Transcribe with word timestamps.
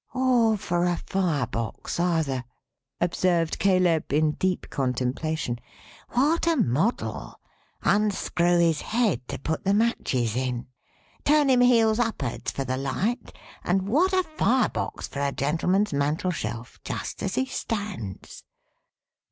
"Or 0.15 0.57
for 0.57 0.85
a 0.85 0.97
firebox, 1.05 1.99
either," 1.99 2.43
observed 2.99 3.59
Caleb, 3.59 4.11
in 4.11 4.31
deep 4.31 4.71
contemplation, 4.71 5.59
"what 6.09 6.47
a 6.47 6.55
model! 6.55 7.39
Unscrew 7.83 8.57
his 8.57 8.81
head 8.81 9.21
to 9.27 9.37
put 9.37 9.63
the 9.63 9.75
matches 9.75 10.35
in; 10.35 10.65
turn 11.23 11.51
him 11.51 11.61
heels 11.61 11.99
up'ards 11.99 12.49
for 12.51 12.63
the 12.63 12.77
light; 12.77 13.31
and 13.63 13.87
what 13.87 14.11
a 14.11 14.23
firebox 14.23 15.07
for 15.07 15.19
a 15.21 15.31
gentleman's 15.31 15.93
mantel 15.93 16.31
shelf, 16.31 16.79
just 16.83 17.21
as 17.21 17.35
he 17.35 17.45
stands!" 17.45 18.43